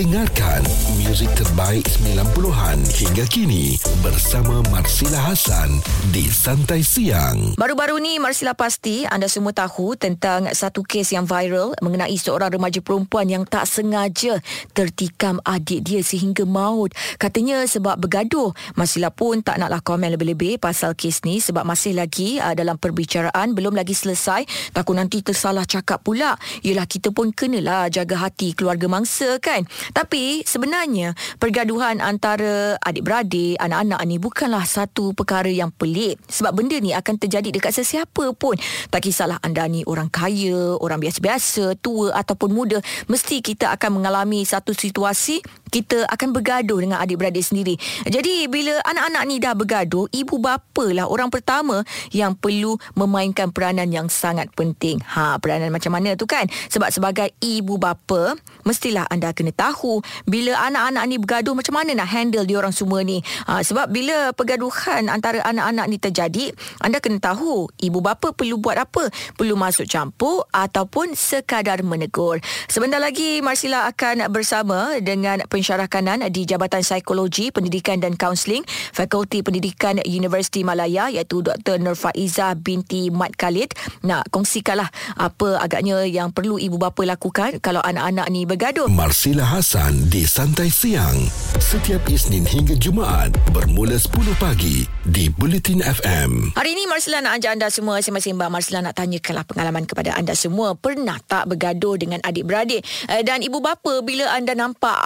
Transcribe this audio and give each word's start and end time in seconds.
Dengarkan 0.00 0.64
muzik 1.04 1.28
terbaik 1.36 1.84
90-an 1.84 2.80
hingga 2.88 3.20
kini 3.28 3.76
bersama 4.00 4.64
Marsila 4.72 5.28
Hasan 5.28 5.76
di 6.08 6.24
Santai 6.24 6.80
Siang. 6.80 7.60
Baru-baru 7.60 8.00
ni 8.00 8.16
Marsila 8.16 8.56
pasti 8.56 9.04
anda 9.04 9.28
semua 9.28 9.52
tahu 9.52 10.00
tentang 10.00 10.48
satu 10.56 10.88
kes 10.88 11.12
yang 11.12 11.28
viral 11.28 11.76
mengenai 11.84 12.16
seorang 12.16 12.48
remaja 12.48 12.80
perempuan 12.80 13.28
yang 13.28 13.44
tak 13.44 13.68
sengaja 13.68 14.40
tertikam 14.72 15.36
adik 15.44 15.84
dia 15.84 16.00
sehingga 16.00 16.48
maut. 16.48 16.96
Katanya 17.20 17.68
sebab 17.68 18.00
bergaduh. 18.00 18.56
Marsila 18.80 19.12
pun 19.12 19.44
tak 19.44 19.60
naklah 19.60 19.84
komen 19.84 20.16
lebih-lebih 20.16 20.64
pasal 20.64 20.96
kes 20.96 21.28
ni 21.28 21.44
sebab 21.44 21.68
masih 21.68 21.92
lagi 21.92 22.40
uh, 22.40 22.56
dalam 22.56 22.80
perbicaraan 22.80 23.52
belum 23.52 23.76
lagi 23.76 23.92
selesai. 23.92 24.72
Takut 24.72 24.96
nanti 24.96 25.20
tersalah 25.20 25.68
cakap 25.68 26.00
pula. 26.00 26.40
Yelah 26.64 26.88
kita 26.88 27.12
pun 27.12 27.36
kenalah 27.36 27.92
jaga 27.92 28.16
hati 28.16 28.56
keluarga 28.56 28.88
mangsa 28.88 29.36
kan. 29.44 29.68
Tapi 29.90 30.42
sebenarnya 30.46 31.12
pergaduhan 31.36 31.98
antara 31.98 32.78
adik-beradik, 32.80 33.58
anak-anak 33.58 34.00
ni 34.06 34.16
bukanlah 34.16 34.64
satu 34.64 35.12
perkara 35.12 35.50
yang 35.50 35.72
pelik. 35.74 36.18
Sebab 36.30 36.52
benda 36.54 36.76
ni 36.78 36.94
akan 36.94 37.14
terjadi 37.18 37.50
dekat 37.50 37.74
sesiapa 37.74 38.32
pun. 38.34 38.56
Tak 38.90 39.02
kisahlah 39.02 39.38
anda 39.42 39.66
ni 39.66 39.82
orang 39.86 40.08
kaya, 40.08 40.78
orang 40.78 41.02
biasa-biasa, 41.02 41.78
tua 41.78 42.14
ataupun 42.14 42.50
muda. 42.52 42.78
Mesti 43.10 43.42
kita 43.42 43.72
akan 43.74 44.00
mengalami 44.00 44.42
satu 44.46 44.72
situasi 44.74 45.42
kita 45.70 46.04
akan 46.10 46.34
bergaduh 46.34 46.82
dengan 46.82 46.98
adik-beradik 46.98 47.46
sendiri. 47.46 47.78
Jadi 48.04 48.50
bila 48.50 48.76
anak-anak 48.84 49.22
ni 49.30 49.36
dah 49.38 49.54
bergaduh, 49.54 50.10
ibu 50.10 50.36
bapa 50.42 50.90
lah 50.90 51.06
orang 51.06 51.30
pertama 51.30 51.86
yang 52.10 52.34
perlu 52.34 52.76
memainkan 52.98 53.54
peranan 53.54 53.88
yang 53.94 54.10
sangat 54.10 54.50
penting. 54.58 54.98
Ha, 55.14 55.38
peranan 55.38 55.70
macam 55.70 55.94
mana 55.94 56.18
tu 56.18 56.26
kan? 56.26 56.50
Sebab 56.68 56.90
sebagai 56.90 57.30
ibu 57.38 57.78
bapa, 57.78 58.34
mestilah 58.66 59.06
anda 59.08 59.30
kena 59.30 59.54
tahu 59.54 60.02
bila 60.26 60.58
anak-anak 60.66 61.04
ni 61.06 61.16
bergaduh 61.22 61.54
macam 61.54 61.78
mana 61.78 61.94
nak 61.94 62.10
handle 62.10 62.44
dia 62.44 62.58
orang 62.58 62.74
semua 62.74 63.00
ni. 63.06 63.22
Ha, 63.46 63.62
sebab 63.62 63.88
bila 63.88 64.34
pergaduhan 64.34 65.06
antara 65.06 65.40
anak-anak 65.46 65.86
ni 65.86 65.96
terjadi, 66.02 66.44
anda 66.82 66.98
kena 66.98 67.22
tahu 67.22 67.70
ibu 67.78 68.02
bapa 68.02 68.34
perlu 68.34 68.58
buat 68.58 68.76
apa? 68.76 69.06
Perlu 69.38 69.54
masuk 69.54 69.86
campur 69.86 70.44
ataupun 70.50 71.14
sekadar 71.14 71.86
menegur. 71.86 72.42
Sebentar 72.66 72.98
lagi 72.98 73.38
Marsila 73.40 73.86
akan 73.86 74.26
bersama 74.34 74.98
dengan 74.98 75.44
pensyarah 75.60 75.92
kanan 75.92 76.24
di 76.32 76.48
Jabatan 76.48 76.80
Psikologi, 76.80 77.52
Pendidikan 77.52 78.00
dan 78.00 78.16
Kaunseling 78.16 78.64
Fakulti 78.96 79.44
Pendidikan 79.44 80.00
Universiti 80.08 80.64
Malaya 80.64 81.12
iaitu 81.12 81.44
Dr. 81.44 81.76
Nurfaiza 81.76 82.56
binti 82.56 83.12
Mat 83.12 83.36
Khalid. 83.36 83.76
Nak 84.08 84.32
kongsikanlah 84.32 84.88
apa 85.20 85.60
agaknya 85.60 86.08
yang 86.08 86.32
perlu 86.32 86.56
ibu 86.56 86.80
bapa 86.80 87.04
lakukan 87.04 87.60
kalau 87.60 87.84
anak-anak 87.84 88.24
ni 88.32 88.48
bergaduh. 88.48 88.88
Marsila 88.88 89.44
Hasan 89.44 90.08
di 90.08 90.24
Santai 90.24 90.72
Siang. 90.72 91.28
Setiap 91.60 92.08
Isnin 92.08 92.48
hingga 92.48 92.72
Jumaat 92.80 93.36
bermula 93.52 94.00
10 94.00 94.32
pagi 94.40 94.88
di 95.04 95.28
Bulletin 95.28 95.84
FM. 95.84 96.56
Hari 96.56 96.70
ini 96.72 96.88
Marsila 96.88 97.20
nak 97.20 97.36
ajak 97.36 97.52
anda 97.60 97.68
semua 97.68 98.00
sembang-sembang. 98.00 98.48
Marsila 98.48 98.80
nak 98.80 98.96
tanyakanlah 98.96 99.44
pengalaman 99.44 99.84
kepada 99.84 100.16
anda 100.16 100.32
semua. 100.32 100.72
Pernah 100.72 101.20
tak 101.20 101.52
bergaduh 101.52 102.00
dengan 102.00 102.24
adik-beradik? 102.24 102.80
Eh, 103.12 103.20
Dan 103.20 103.44
ibu 103.44 103.60
bapa 103.60 104.00
bila 104.00 104.32
anda 104.32 104.56
nampak 104.56 104.96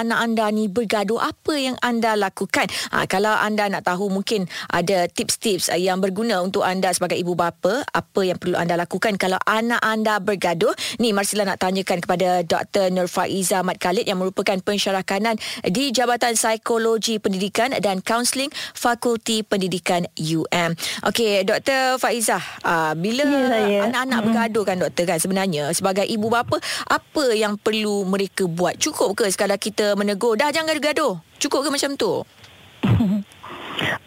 anak-anak 0.00 0.18
anda 0.30 0.46
ni 0.54 0.70
bergaduh, 0.70 1.18
apa 1.18 1.58
yang 1.58 1.74
anda 1.82 2.14
lakukan? 2.14 2.70
Ha, 2.94 3.02
kalau 3.10 3.34
anda 3.34 3.66
nak 3.66 3.82
tahu 3.82 4.06
mungkin 4.06 4.46
ada 4.70 5.10
tips-tips 5.10 5.66
eh, 5.74 5.82
yang 5.82 5.98
berguna 5.98 6.38
untuk 6.38 6.62
anda 6.62 6.86
sebagai 6.94 7.18
ibu 7.18 7.34
bapa, 7.34 7.82
apa 7.82 8.20
yang 8.22 8.38
perlu 8.38 8.54
anda 8.54 8.78
lakukan 8.78 9.18
kalau 9.18 9.42
anak 9.42 9.82
anda 9.82 10.22
bergaduh? 10.22 10.70
Ni 11.02 11.10
Marsila 11.10 11.42
nak 11.42 11.58
tanyakan 11.58 11.98
kepada 11.98 12.46
Dr. 12.46 12.94
Nurfaiza 12.94 13.66
Mat 13.66 13.82
Khalid 13.82 14.06
yang 14.06 14.22
merupakan 14.22 14.54
pensyarah 14.62 15.02
kanan 15.02 15.34
di 15.66 15.90
Jabatan 15.90 16.38
Psikologi 16.38 17.18
Pendidikan 17.18 17.74
dan 17.82 17.98
Kaunseling 18.00 18.54
Fakulti 18.72 19.42
Pendidikan 19.42 20.06
UM. 20.14 20.78
Okey, 21.10 21.42
Dr. 21.42 21.98
Faizah, 21.98 22.42
uh, 22.62 22.92
bila 22.94 23.26
Ya, 23.26 23.42
saya. 23.50 23.78
anak-anak 23.90 24.18
Hmm. 24.20 24.26
bergaduh 24.30 24.64
kan 24.64 24.76
doktor 24.78 25.04
kan 25.10 25.18
sebenarnya 25.18 25.74
sebagai 25.74 26.06
ibu 26.06 26.30
bapa 26.30 26.62
apa 26.86 27.24
yang 27.34 27.58
perlu 27.58 28.06
mereka 28.06 28.46
buat? 28.46 28.78
Cukup 28.78 29.18
ke 29.18 29.26
sekadar 29.26 29.58
kita 29.58 29.89
menegur 29.94 30.34
dah 30.34 30.50
jangan 30.50 30.76
gaduh? 30.76 31.18
Cukup 31.38 31.64
ke 31.64 31.70
macam 31.70 31.90
tu? 31.96 32.12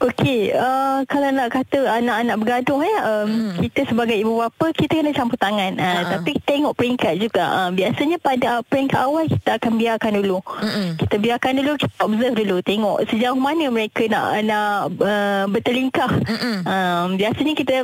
Okey, 0.04 0.52
uh, 0.52 1.02
kalau 1.08 1.32
nak 1.32 1.50
kata 1.50 1.88
anak-anak 1.88 2.36
bergaduh 2.38 2.80
ya, 2.84 2.98
um, 3.02 3.26
Hmm. 3.26 3.56
kita 3.58 3.88
sebagai 3.88 4.14
ibu 4.14 4.38
bapa 4.38 4.70
kita 4.70 5.00
kena 5.00 5.16
campur 5.16 5.40
tangan. 5.40 5.80
Uh, 5.80 5.82
Ha-ha. 5.82 6.12
tapi 6.20 6.38
tengok 6.44 6.76
peringkat 6.76 7.18
juga. 7.18 7.42
Uh, 7.48 7.70
biasanya 7.72 8.20
pada 8.20 8.62
peringkat 8.62 9.00
awal 9.00 9.26
kita 9.26 9.58
akan 9.58 9.74
biarkan 9.80 10.12
dulu. 10.20 10.44
Mm-mm. 10.44 11.00
Kita 11.00 11.16
biarkan 11.18 11.58
dulu, 11.58 11.72
kita 11.80 11.96
observe 12.04 12.36
dulu, 12.36 12.56
tengok 12.62 12.98
sejauh 13.10 13.40
mana 13.40 13.66
mereka 13.72 14.06
nak 14.06 14.44
nak 14.44 14.76
uh, 15.00 15.46
bertelingkah. 15.50 16.12
Mm-mm. 16.22 16.58
Um, 16.68 17.08
biasanya 17.16 17.54
kita 17.56 17.76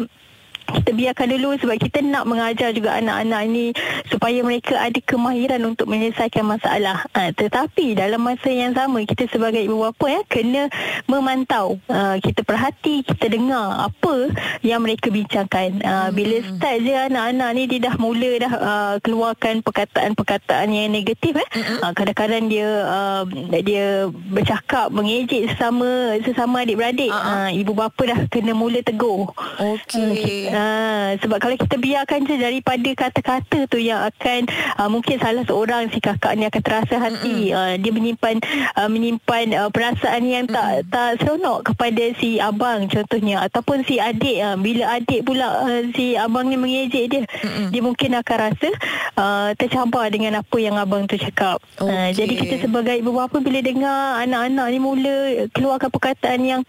kita 0.75 0.91
biarkan 0.93 1.27
dulu 1.33 1.49
sebab 1.57 1.77
kita 1.79 2.03
nak 2.05 2.27
mengajar 2.29 2.69
juga 2.75 2.99
anak-anak 2.99 3.41
ni 3.49 3.65
supaya 4.11 4.43
mereka 4.43 4.77
ada 4.77 4.99
kemahiran 5.01 5.61
untuk 5.65 5.89
menyelesaikan 5.89 6.45
masalah. 6.45 7.07
Ha, 7.15 7.31
tetapi 7.33 7.95
dalam 7.95 8.21
masa 8.21 8.51
yang 8.51 8.75
sama 8.75 9.01
kita 9.07 9.25
sebagai 9.31 9.63
ibu 9.63 9.79
bapa 9.79 10.05
ya 10.11 10.21
kena 10.27 10.67
memantau. 11.07 11.79
Ha, 11.87 12.19
kita 12.19 12.43
perhati, 12.43 13.07
kita 13.07 13.31
dengar 13.31 13.87
apa 13.89 14.29
yang 14.61 14.83
mereka 14.83 15.09
bincangkan. 15.09 15.79
Ha, 15.81 16.11
bila 16.11 16.43
start 16.43 16.77
je 16.83 16.93
anak-anak 16.93 17.49
ni 17.55 17.63
dia 17.71 17.79
dah 17.89 17.95
mula 17.95 18.31
dah 18.37 18.53
uh, 18.53 18.95
keluarkan 18.99 19.63
perkataan-perkataan 19.63 20.67
yang 20.69 20.91
negatif 20.91 21.33
eh. 21.39 21.49
Ha, 21.81 21.95
kadang-kadang 21.95 22.51
dia 22.51 22.67
uh, 22.85 23.23
dia 23.63 24.09
bercakap 24.11 24.91
mengejek 24.91 25.55
sesama 25.55 26.19
sesama 26.21 26.67
adik-beradik. 26.67 27.09
Ha, 27.09 27.19
Ha, 27.29 27.53
ibu 27.53 27.77
bapa 27.77 28.01
dah 28.03 28.19
kena 28.27 28.57
mula 28.57 28.81
tegur. 28.81 29.31
Okey. 29.61 30.49
Ha, 30.59 31.15
sebab 31.23 31.39
kalau 31.39 31.55
kita 31.55 31.79
biarkan 31.79 32.27
je 32.27 32.35
daripada 32.35 32.89
kata-kata 32.91 33.63
tu 33.71 33.79
yang 33.79 34.03
akan 34.03 34.51
uh, 34.75 34.91
mungkin 34.91 35.15
salah 35.15 35.47
seorang 35.47 35.87
si 35.87 36.03
kakak 36.03 36.35
ni 36.35 36.43
akan 36.43 36.59
terasa 36.59 36.99
hati. 36.99 37.55
Uh, 37.55 37.79
dia 37.79 37.91
menyimpan 37.95 38.43
uh, 38.75 38.89
menyimpan 38.91 39.55
uh, 39.55 39.69
perasaan 39.71 40.27
yang 40.27 40.51
tak 40.51 40.83
tak 40.91 41.23
seronok 41.23 41.71
kepada 41.71 42.03
si 42.19 42.43
abang 42.43 42.91
contohnya. 42.91 43.47
Ataupun 43.47 43.87
si 43.87 44.03
adik 44.03 44.43
uh, 44.43 44.59
bila 44.59 44.99
adik 44.99 45.23
pula 45.23 45.63
uh, 45.63 45.81
si 45.95 46.19
abang 46.19 46.51
ni 46.51 46.59
mengejek 46.59 47.05
dia 47.07 47.21
Mm-mm. 47.23 47.71
dia 47.71 47.79
mungkin 47.79 48.19
akan 48.19 48.37
rasa 48.51 48.69
uh, 49.15 49.49
tercampur 49.55 50.03
dengan 50.11 50.43
apa 50.43 50.57
yang 50.59 50.75
abang 50.75 51.07
tu 51.07 51.15
cakap. 51.15 51.63
Uh, 51.79 51.87
Okey. 51.87 52.19
jadi 52.19 52.33
kita 52.35 52.55
sebagai 52.67 52.99
ibu 52.99 53.15
bapa 53.15 53.39
bila 53.39 53.63
dengar 53.63 54.19
anak-anak 54.27 54.67
ni 54.75 54.79
mula 54.83 55.17
keluarkan 55.55 55.87
perkataan 55.87 56.43
yang 56.43 56.61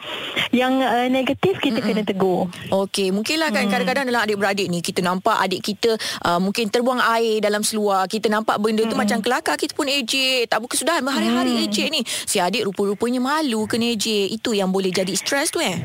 yang 0.55 0.79
uh, 0.79 1.11
negatif 1.11 1.59
kita 1.59 1.83
kena 1.83 2.07
tegur. 2.07 2.47
Okey, 2.71 3.11
mungkinlah 3.11 3.51
kan 3.51 3.67
Hmm. 3.71 3.80
Kadang-kadang 3.81 4.07
dalam 4.13 4.23
adik-beradik 4.29 4.67
ni 4.69 4.79
kita 4.85 5.01
nampak 5.01 5.37
adik 5.41 5.65
kita 5.65 5.97
uh, 6.23 6.37
mungkin 6.37 6.69
terbuang 6.69 7.01
air 7.17 7.41
dalam 7.41 7.65
seluar, 7.65 8.05
kita 8.05 8.29
nampak 8.29 8.61
benda 8.61 8.85
tu 8.85 8.93
Hmm. 8.93 9.03
macam 9.03 9.19
kelakar, 9.25 9.57
kita 9.57 9.73
pun 9.73 9.89
ejek. 9.89 10.45
Tak 10.53 10.61
berkesudahan 10.61 11.01
berhari-hari 11.01 11.65
ejek 11.65 11.89
ni. 11.89 12.05
Si 12.05 12.37
adik 12.37 12.69
rupa-rupanya 12.69 13.17
malu 13.17 13.65
kena 13.65 13.97
ejek. 13.97 14.29
Itu 14.29 14.53
yang 14.53 14.69
boleh 14.69 14.93
jadi 14.93 15.17
stres 15.17 15.49
tu 15.49 15.63
eh. 15.65 15.81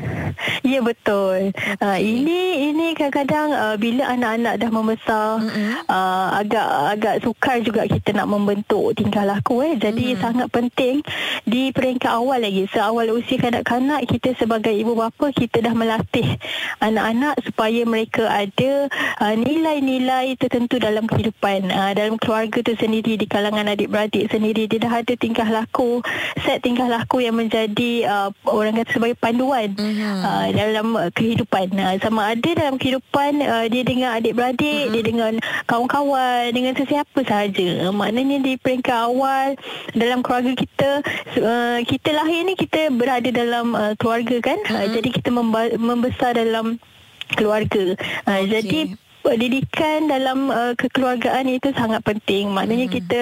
Ya 0.67 0.84
betul. 0.84 1.55
Uh, 1.79 2.00
ini 2.01 2.73
ini 2.73 2.91
kadang-kadang 2.91 3.55
uh, 3.55 3.75
bila 3.79 4.11
anak-anak 4.11 4.59
dah 4.59 4.69
membesar 4.73 5.39
Mm-mm. 5.39 5.88
uh, 5.88 6.28
agak 6.35 6.67
agak 6.91 7.16
sukar 7.23 7.63
juga 7.63 7.88
kita 7.88 8.11
nak 8.11 8.28
membentuk 8.28 8.91
tingkah 9.00 9.23
laku 9.23 9.63
eh. 9.63 9.79
Jadi 9.79 10.17
Mm. 10.17 10.19
sangat 10.19 10.47
penting 10.51 11.00
di 11.47 11.72
peringkat 11.72 12.11
awal 12.11 12.44
lagi 12.44 12.67
seawal 12.73 13.16
usia 13.16 13.39
kanak-kanak 13.39 14.03
kita 14.11 14.35
sebagai 14.35 14.75
ibu 14.75 14.91
bapa 14.97 15.31
kita 15.31 15.63
dah 15.63 15.72
melatih 15.72 16.35
anak-anak 16.84 17.39
supaya 17.45 17.84
mereka 17.85 18.28
ada 18.28 18.90
uh, 19.22 19.35
nilai-nilai 19.38 20.35
tertentu 20.35 20.78
dalam 20.78 21.06
kehidupan. 21.06 21.69
Uh, 21.69 21.91
dalam 21.94 22.18
keluarga 22.18 22.59
tu 22.62 22.73
sendiri 22.75 23.16
di 23.16 23.25
kalangan 23.25 23.72
adik-beradik 23.72 24.28
sendiri 24.28 24.66
dia 24.66 24.81
dah 24.81 25.01
ada 25.01 25.13
tingkah 25.16 25.47
laku 25.47 26.02
set 26.43 26.61
tingkah 26.61 26.85
laku 26.85 27.22
yang 27.22 27.37
menjadi 27.37 28.05
uh, 28.05 28.29
orang 28.46 28.76
kata 28.76 28.91
sebagai 28.91 29.17
panduan 29.17 29.72
Mhm. 29.76 30.20
uh, 30.22 30.47
dalam 30.52 30.87
uh, 30.96 31.09
kehidupan. 31.11 31.72
Uh, 31.72 31.96
sama 32.02 32.34
ada 32.34 32.49
dalam 32.52 32.76
kehidupan 32.76 33.40
uh, 33.40 33.66
dia 33.70 33.84
dengan 33.85 34.17
adik-beradik 34.17 34.90
dia 34.90 35.03
dengan 35.03 35.34
kawan-kawan 35.70 36.49
dengan 36.52 36.73
sesiapa 36.73 37.20
sahaja. 37.22 37.87
Uh, 37.87 37.93
maknanya 37.93 38.41
di 38.41 38.58
peringkat 38.58 38.96
awal 38.96 39.53
dalam 39.93 40.20
keluarga 40.22 40.53
kita 40.55 40.90
uh, 41.40 41.79
kita 41.84 42.09
lahir 42.11 42.41
ni 42.43 42.55
kita 42.55 42.90
berada 42.90 43.29
dalam 43.29 43.76
uh, 43.76 43.93
keluarga 43.96 44.41
kan? 44.41 44.59
Uh, 44.66 44.85
Mhm. 44.85 44.93
jadi 44.96 45.09
kita 45.11 45.29
memba- 45.29 45.76
membesar 45.76 46.32
dalam 46.34 46.78
keluarga 47.33 47.97
uh, 48.29 48.39
Okey. 48.41 48.47
jadi 48.49 48.79
didikan 49.33 50.05
dalam 50.05 50.53
uh, 50.53 50.77
kekeluargaan 50.77 51.49
itu 51.49 51.73
sangat 51.73 52.05
penting. 52.05 52.53
Maknanya 52.53 52.85
mm-hmm. 52.85 52.97
kita 53.01 53.22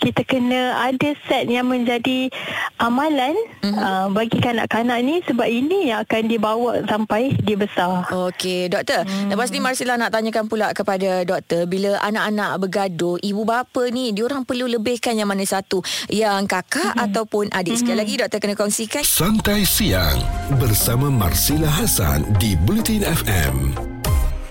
kita 0.00 0.22
kena 0.24 0.80
ada 0.88 1.12
set 1.28 1.44
yang 1.52 1.68
menjadi 1.68 2.32
amalan 2.80 3.36
mm-hmm. 3.60 3.76
uh, 3.76 4.06
bagi 4.16 4.40
kanak-kanak 4.40 4.98
ni 5.04 5.20
sebab 5.28 5.44
ini 5.44 5.92
yang 5.92 6.00
akan 6.08 6.22
dibawa 6.24 6.80
sampai 6.88 7.36
dia 7.44 7.60
besar. 7.60 8.08
Okey, 8.08 8.72
doktor. 8.72 9.04
Mm. 9.04 9.36
Lepas 9.36 9.52
ni 9.52 9.60
Marsila 9.60 10.00
nak 10.00 10.16
tanyakan 10.16 10.48
pula 10.48 10.72
kepada 10.72 11.22
doktor 11.28 11.68
bila 11.68 12.00
anak-anak 12.00 12.50
bergaduh, 12.64 13.20
ibu 13.20 13.42
bapa 13.44 13.92
ni 13.92 14.16
diorang 14.16 14.48
perlu 14.48 14.64
lebihkan 14.64 15.12
yang 15.12 15.28
mana 15.28 15.44
satu? 15.44 15.84
Yang 16.08 16.48
kakak 16.48 16.96
mm-hmm. 16.96 17.04
ataupun 17.12 17.44
adik? 17.52 17.76
Sekali 17.76 17.98
lagi 18.00 18.14
doktor 18.16 18.40
kena 18.40 18.56
kongsikan. 18.56 19.04
Santai 19.04 19.68
siang 19.68 20.16
bersama 20.56 21.12
Marsila 21.12 21.68
Hasan 21.68 22.24
di 22.40 22.56
Bulletin 22.56 23.04
FM. 23.04 23.91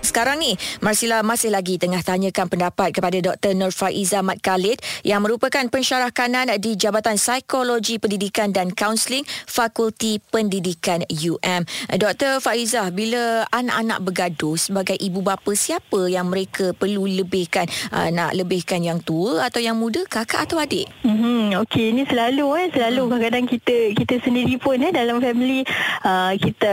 Sekarang 0.01 0.41
ni, 0.41 0.57
Marsila 0.81 1.21
masih 1.21 1.53
lagi 1.53 1.77
tengah 1.77 2.01
tanyakan 2.01 2.49
pendapat 2.49 2.89
kepada 2.89 3.21
Dr. 3.21 3.53
Nur 3.53 3.69
Faiza 3.69 4.25
Mat 4.25 4.41
Khalid 4.41 4.81
yang 5.05 5.21
merupakan 5.21 5.61
pensyarah 5.69 6.09
kanan 6.09 6.49
di 6.57 6.73
Jabatan 6.73 7.21
Psikologi 7.21 8.01
Pendidikan 8.01 8.49
dan 8.49 8.73
Kaunseling 8.73 9.21
Fakulti 9.45 10.17
Pendidikan 10.17 11.05
UM. 11.05 11.69
Dr. 12.01 12.41
Faiza, 12.41 12.89
bila 12.89 13.45
anak-anak 13.53 13.99
bergaduh 14.01 14.57
sebagai 14.57 14.97
ibu 14.97 15.21
bapa, 15.21 15.53
siapa 15.53 16.09
yang 16.09 16.33
mereka 16.33 16.73
perlu 16.73 17.05
lebihkan? 17.05 17.69
Uh, 17.93 18.09
nak 18.09 18.33
lebihkan 18.33 18.81
yang 18.81 18.97
tua 19.05 19.45
atau 19.45 19.61
yang 19.61 19.77
muda, 19.77 20.01
kakak 20.09 20.49
atau 20.49 20.57
adik? 20.57 20.89
Hmm, 21.05 21.53
Okey, 21.61 21.93
ini 21.93 22.09
selalu 22.09 22.45
eh, 22.57 22.67
selalu 22.73 23.01
hmm. 23.05 23.09
kadang-kadang 23.13 23.45
kita 23.45 23.75
kita 23.93 24.15
sendiri 24.25 24.57
pun 24.57 24.81
eh 24.81 24.89
dalam 24.89 25.21
family 25.21 25.61
uh, 26.01 26.33
kita 26.41 26.71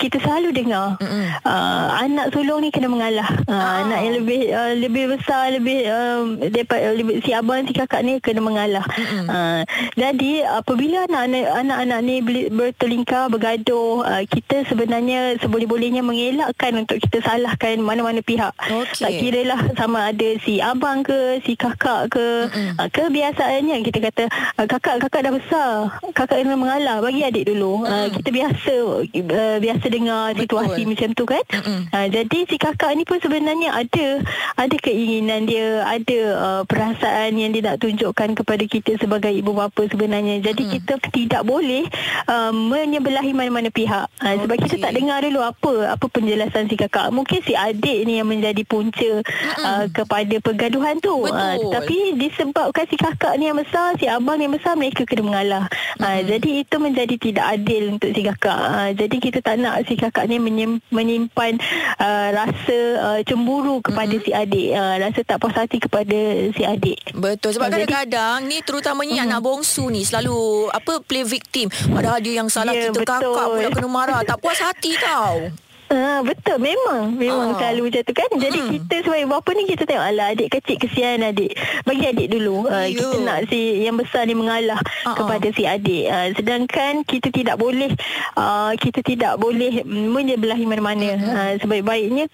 kita 0.00 0.16
selalu 0.24 0.48
dengar 0.56 0.96
hmm. 0.96 1.44
uh, 1.44 1.88
anak 2.00 2.32
sulung 2.32 2.53
sulung 2.54 2.62
ni 2.62 2.70
kena 2.70 2.86
mengalah. 2.86 3.26
Ha, 3.50 3.54
oh. 3.58 3.74
Anak 3.82 3.98
yang 4.06 4.14
lebih 4.22 4.40
uh, 4.54 4.72
lebih 4.78 5.04
besar, 5.10 5.50
lebih 5.50 5.90
um, 5.90 6.38
uh, 6.38 6.94
lebih, 6.94 7.18
si 7.26 7.34
abang 7.34 7.66
si 7.66 7.74
kakak 7.74 8.06
ni 8.06 8.22
kena 8.22 8.38
mengalah. 8.38 8.86
Ha, 9.26 9.66
jadi 9.98 10.46
apabila 10.62 11.10
anak-anak 11.10 11.98
ni 12.06 12.22
bertelingkar, 12.54 13.26
bergaduh, 13.34 14.06
uh, 14.06 14.22
kita 14.30 14.62
sebenarnya 14.70 15.34
seboleh-bolehnya 15.42 16.06
mengelakkan 16.06 16.86
untuk 16.86 17.02
kita 17.02 17.26
salahkan 17.26 17.82
mana-mana 17.82 18.22
pihak. 18.22 18.54
Okay. 18.62 19.02
Tak 19.02 19.12
kira 19.18 19.40
lah 19.42 19.60
sama 19.74 20.14
ada 20.14 20.28
si 20.46 20.62
abang 20.62 21.02
ke, 21.02 21.42
si 21.42 21.58
kakak 21.58 22.14
ke. 22.14 22.46
Uh, 22.78 22.86
kebiasaannya 22.86 23.82
kita 23.82 23.98
kata 23.98 24.24
uh, 24.62 24.66
kakak 24.70 25.02
kakak 25.02 25.26
dah 25.26 25.32
besar, 25.34 25.70
kakak 26.14 26.46
kena 26.46 26.54
mengalah 26.54 27.02
bagi 27.02 27.26
adik 27.26 27.50
dulu. 27.50 27.82
Uh, 27.82 28.06
kita 28.14 28.30
biasa 28.30 28.74
uh, 29.02 29.58
biasa 29.58 29.86
dengar 29.90 30.38
Betul. 30.38 30.40
situasi 30.46 30.80
macam 30.86 31.08
tu 31.18 31.24
kan. 31.26 31.42
Uh, 31.90 32.06
jadi 32.06 32.43
si 32.48 32.56
kakak 32.60 32.92
ni 32.94 33.04
pun 33.06 33.18
sebenarnya 33.20 33.74
ada 33.74 34.06
ada 34.54 34.76
keinginan 34.78 35.46
dia, 35.48 35.82
ada 35.84 36.18
uh, 36.34 36.62
perasaan 36.64 37.36
yang 37.38 37.50
dia 37.50 37.62
nak 37.64 37.80
tunjukkan 37.80 38.38
kepada 38.38 38.64
kita 38.66 38.96
sebagai 39.00 39.32
ibu 39.32 39.52
bapa 39.54 39.86
sebenarnya. 39.88 40.40
Jadi 40.44 40.62
hmm. 40.64 40.72
kita 40.78 40.94
tidak 41.10 41.42
boleh 41.46 41.86
uh, 42.28 42.52
menyebelahi 42.52 43.32
mana-mana 43.34 43.70
pihak. 43.70 44.10
Uh, 44.20 44.34
okay. 44.34 44.40
Sebab 44.44 44.56
kita 44.66 44.76
tak 44.80 44.92
dengar 44.94 45.18
dulu 45.22 45.40
apa 45.40 45.96
apa 45.96 46.06
penjelasan 46.10 46.68
si 46.68 46.76
kakak. 46.76 47.10
Mungkin 47.10 47.40
si 47.44 47.52
adik 47.56 48.06
ni 48.06 48.20
yang 48.20 48.28
menjadi 48.28 48.62
punca 48.66 49.22
hmm. 49.22 49.64
uh, 49.64 49.86
kepada 49.90 50.36
pergaduhan 50.42 50.98
tu. 51.00 51.26
Uh, 51.26 51.56
tapi 51.72 52.14
disebabkan 52.18 52.84
si 52.90 52.96
kakak 52.98 53.38
ni 53.38 53.48
yang 53.48 53.58
besar, 53.58 53.96
si 53.96 54.06
abang 54.10 54.36
ni 54.38 54.46
yang 54.46 54.54
besar, 54.54 54.74
mereka 54.76 55.06
kena 55.06 55.22
mengalah. 55.24 55.64
Uh, 55.98 56.20
hmm. 56.20 56.22
Jadi 56.30 56.50
itu 56.64 56.76
menjadi 56.78 57.14
tidak 57.16 57.46
adil 57.60 57.82
untuk 57.96 58.10
si 58.12 58.20
kakak. 58.22 58.60
Uh, 58.60 58.90
jadi 58.94 59.16
kita 59.18 59.38
tak 59.40 59.56
nak 59.62 59.86
si 59.86 59.94
kakak 59.94 60.26
ni 60.26 60.36
menyimpan 60.90 61.58
uh, 61.98 62.28
rasa 62.34 62.78
uh, 62.98 63.20
cemburu 63.22 63.78
kepada 63.78 64.10
mm-hmm. 64.10 64.26
si 64.26 64.30
adik 64.34 64.68
uh, 64.74 64.96
rasa 64.98 65.20
tak 65.22 65.38
puas 65.38 65.54
hati 65.54 65.78
kepada 65.78 66.18
si 66.50 66.62
adik 66.66 66.98
betul 67.14 67.54
sebab 67.54 67.70
uh, 67.70 67.72
kadang-kadang 67.78 68.38
ni 68.50 68.58
terutamanya 68.66 69.22
mm-hmm. 69.22 69.30
anak 69.30 69.40
bongsu 69.40 69.86
ni 69.88 70.02
selalu 70.02 70.68
apa 70.74 71.00
play 71.06 71.22
victim 71.22 71.70
padahal 71.70 72.18
dia 72.18 72.42
yang 72.42 72.50
salah 72.50 72.74
yeah, 72.74 72.90
kita 72.90 73.00
betul. 73.00 73.30
kakak 73.30 73.46
pula 73.46 73.68
kena 73.70 73.88
marah 73.88 74.20
tak 74.26 74.38
puas 74.42 74.58
hati 74.58 74.98
tau 74.98 75.48
Ha, 75.92 76.24
betul. 76.24 76.58
Memang 76.62 77.12
memang 77.14 77.54
ha. 77.54 77.58
selalu 77.60 77.92
macam 77.92 78.02
tu 78.08 78.14
kan. 78.16 78.30
Jadi 78.40 78.58
hmm. 78.60 78.70
kita 78.72 78.94
sebagai 79.04 79.26
bapa 79.28 79.50
ni 79.52 79.62
kita 79.68 79.82
tengok 79.84 80.06
alah 80.06 80.26
adik 80.32 80.48
kecil 80.56 80.76
kesian 80.80 81.20
adik. 81.20 81.52
Bagi 81.84 82.04
adik 82.08 82.28
dulu. 82.32 82.66
Uh, 82.66 82.88
kita 82.88 83.16
nak 83.20 83.38
si 83.52 83.84
yang 83.84 84.00
besar 84.00 84.24
ni 84.24 84.34
mengalah 84.34 84.80
uh-uh. 84.80 85.16
kepada 85.18 85.48
si 85.52 85.62
adik. 85.68 86.08
Uh, 86.08 86.28
sedangkan 86.34 87.04
kita 87.04 87.28
tidak 87.28 87.56
boleh 87.60 87.92
uh, 88.38 88.72
kita 88.80 89.04
tidak 89.04 89.36
boleh 89.36 89.84
menyebelahi 89.84 90.64
mana-mana. 90.64 91.08
Uh-huh. 91.20 91.36
uh, 91.36 91.52
sebaik-baiknya 91.60 92.32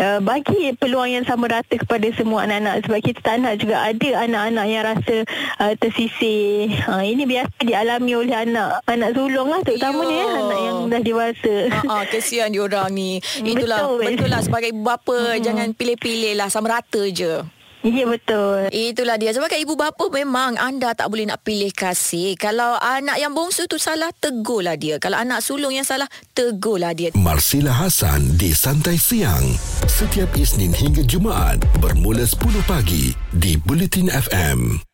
uh, 0.00 0.18
bagi 0.24 0.72
peluang 0.80 1.12
yang 1.12 1.24
sama 1.28 1.50
rata 1.50 1.76
kepada 1.76 2.08
semua 2.16 2.48
anak-anak. 2.48 2.88
Sebab 2.88 2.98
kita 3.04 3.20
tak 3.20 3.36
nak 3.44 3.60
juga 3.60 3.84
ada 3.84 4.08
anak-anak 4.24 4.66
yang 4.66 4.82
rasa 4.86 5.16
uh, 5.60 5.72
tersisih. 5.76 6.72
Uh, 6.88 7.04
ini 7.04 7.28
biasa 7.28 7.52
dialami 7.62 8.12
oleh 8.16 8.36
anak 8.36 8.80
anak 8.88 9.12
sulung 9.12 9.52
lah 9.52 9.60
terutamanya 9.60 10.16
ya, 10.16 10.26
anak 10.40 10.58
yang 10.64 10.78
dah 10.88 11.02
dewasa. 11.04 11.54
Uh-uh, 11.84 12.04
kesian 12.08 12.48
dia 12.54 12.64
orang 12.88 12.96
ni. 12.96 13.20
Itulah 13.44 13.84
betul, 13.84 14.00
betul 14.00 14.28
lah 14.32 14.40
sebagai 14.40 14.68
ibu 14.72 14.82
bapa 14.82 15.16
hmm. 15.36 15.44
jangan 15.44 15.68
pilih-pilih 15.76 16.32
lah 16.40 16.48
sama 16.48 16.80
rata 16.80 17.04
je. 17.12 17.44
Ya 17.86 18.10
betul. 18.10 18.74
Itulah 18.74 19.14
dia. 19.22 19.30
Sebagai 19.30 19.54
ibu 19.62 19.78
bapa 19.78 20.10
memang 20.10 20.58
anda 20.58 20.98
tak 20.98 21.14
boleh 21.14 21.30
nak 21.30 21.46
pilih 21.46 21.70
kasih. 21.70 22.34
Kalau 22.34 22.74
anak 22.74 23.22
yang 23.22 23.30
bongsu 23.38 23.70
tu 23.70 23.78
salah, 23.78 24.10
tegurlah 24.18 24.74
dia. 24.74 24.98
Kalau 24.98 25.14
anak 25.14 25.46
sulung 25.46 25.70
yang 25.70 25.86
salah, 25.86 26.10
tegurlah 26.34 26.90
dia. 26.90 27.14
Marsila 27.14 27.70
Hasan 27.70 28.34
di 28.34 28.50
Santai 28.50 28.98
Siang. 28.98 29.46
Setiap 29.86 30.34
Isnin 30.34 30.74
hingga 30.74 31.06
Jumaat 31.06 31.62
bermula 31.78 32.26
10 32.26 32.66
pagi 32.66 33.14
di 33.30 33.54
Bulletin 33.54 34.10
FM. 34.10 34.82